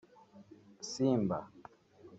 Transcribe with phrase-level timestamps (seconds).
[0.89, 1.39] Simba